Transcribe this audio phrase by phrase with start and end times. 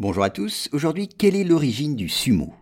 [0.00, 2.54] Bonjour à tous, aujourd'hui quelle est l'origine du sumo?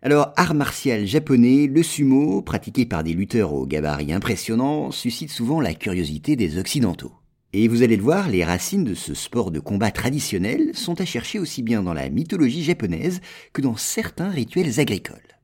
[0.00, 5.60] Alors art martial japonais, le sumo, pratiqué par des lutteurs au gabarit impressionnant, suscite souvent
[5.60, 7.12] la curiosité des occidentaux.
[7.52, 11.04] Et vous allez le voir, les racines de ce sport de combat traditionnel sont à
[11.04, 13.20] chercher aussi bien dans la mythologie japonaise
[13.52, 15.36] que dans certains rituels agricoles.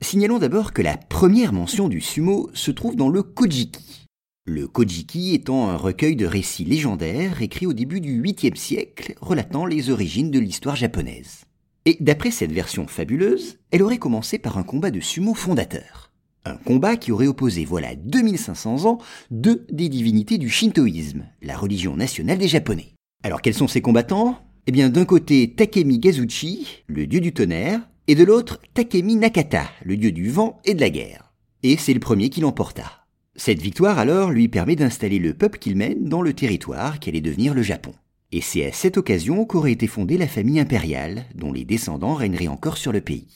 [0.00, 4.01] Signalons d'abord que la première mention du sumo se trouve dans le Kojiki.
[4.44, 9.66] Le Kojiki étant un recueil de récits légendaires écrit au début du 8e siècle relatant
[9.66, 11.44] les origines de l'histoire japonaise.
[11.84, 16.10] Et d'après cette version fabuleuse, elle aurait commencé par un combat de sumo fondateur.
[16.44, 18.98] Un combat qui aurait opposé, voilà 2500 ans,
[19.30, 22.94] deux des divinités du shintoïsme, la religion nationale des Japonais.
[23.22, 24.40] Alors quels sont ces combattants?
[24.66, 29.68] Eh bien d'un côté Takemi Gazuchi, le dieu du tonnerre, et de l'autre Takemi Nakata,
[29.84, 31.32] le dieu du vent et de la guerre.
[31.62, 33.01] Et c'est le premier qui l'emporta.
[33.34, 37.22] Cette victoire alors lui permet d'installer le peuple qu'il mène dans le territoire qui allait
[37.22, 37.94] devenir le Japon.
[38.30, 42.48] Et c'est à cette occasion qu'aurait été fondée la famille impériale, dont les descendants régneraient
[42.48, 43.28] encore sur le pays.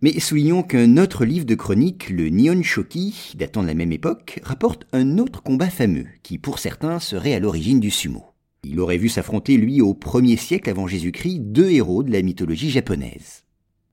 [0.00, 4.40] Mais soulignons qu'un autre livre de chronique, le Nihon Shoki, datant de la même époque,
[4.44, 8.24] rapporte un autre combat fameux, qui pour certains serait à l'origine du sumo.
[8.64, 12.70] Il aurait vu s'affronter, lui, au 1er siècle avant Jésus-Christ, deux héros de la mythologie
[12.70, 13.44] japonaise.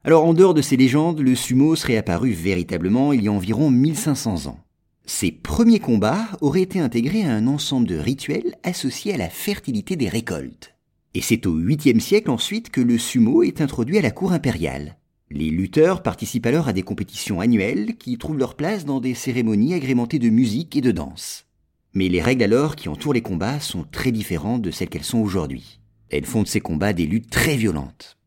[0.04, 3.72] Alors en dehors de ces légendes, le sumo serait apparu véritablement il y a environ
[3.72, 4.60] 1500 ans.
[5.06, 9.96] Ces premiers combats auraient été intégrés à un ensemble de rituels associés à la fertilité
[9.96, 10.76] des récoltes.
[11.14, 14.98] Et c'est au 8e siècle ensuite que le sumo est introduit à la cour impériale.
[15.32, 19.74] Les lutteurs participent alors à des compétitions annuelles qui trouvent leur place dans des cérémonies
[19.74, 21.46] agrémentées de musique et de danse.
[21.94, 25.20] Mais les règles alors qui entourent les combats sont très différentes de celles qu'elles sont
[25.20, 25.80] aujourd'hui.
[26.10, 28.18] Elles font de ces combats des luttes très violentes.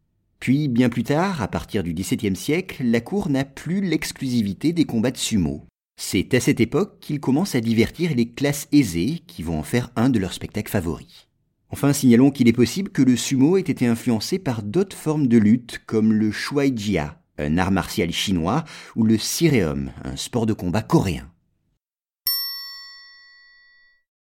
[0.40, 4.84] Puis, bien plus tard, à partir du XVIIe siècle, la cour n'a plus l'exclusivité des
[4.84, 5.67] combats de sumo.
[6.00, 9.90] C'est à cette époque qu'ils commencent à divertir les classes aisées qui vont en faire
[9.96, 11.26] un de leurs spectacles favoris.
[11.70, 15.38] Enfin, signalons qu'il est possible que le sumo ait été influencé par d'autres formes de
[15.38, 20.52] lutte, comme le shuai jia, un art martial chinois, ou le sireum, un sport de
[20.52, 21.28] combat coréen.